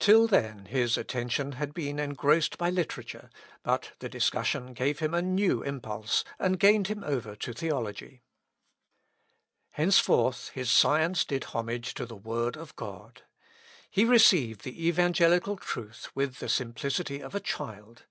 [0.00, 3.30] Till then his attention had been engrossed by literature,
[3.62, 8.24] but the discussion gave him a new impulse, and gained him over to theology.
[9.70, 13.22] Henceforth his science did homage to the word of God.
[13.88, 18.02] He received the evangelical truth with the simplicity of a child.